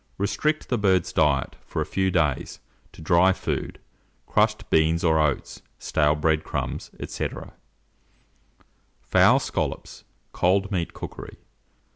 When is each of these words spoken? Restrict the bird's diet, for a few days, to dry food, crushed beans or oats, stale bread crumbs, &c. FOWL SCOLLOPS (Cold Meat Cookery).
Restrict 0.17 0.69
the 0.69 0.79
bird's 0.79 1.13
diet, 1.13 1.57
for 1.63 1.79
a 1.79 1.85
few 1.85 2.09
days, 2.09 2.59
to 2.91 3.03
dry 3.03 3.33
food, 3.33 3.77
crushed 4.25 4.67
beans 4.71 5.03
or 5.03 5.19
oats, 5.19 5.61
stale 5.77 6.15
bread 6.15 6.43
crumbs, 6.43 6.89
&c. 7.05 7.29
FOWL 9.03 9.39
SCOLLOPS 9.39 10.03
(Cold 10.31 10.71
Meat 10.71 10.95
Cookery). 10.95 11.37